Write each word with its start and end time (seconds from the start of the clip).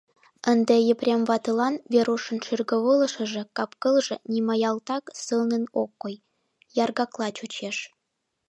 Ынде 0.51 0.75
Епрем 0.91 1.21
ватылан 1.29 1.75
Верушын 1.91 2.37
шӱргывылышыже, 2.45 3.43
кап-кылже 3.57 4.15
нимаятак 4.31 5.03
сылнын 5.23 5.63
ок 5.81 5.91
кой, 6.01 6.15
яргакла 6.83 7.27
чучеш. 7.37 7.77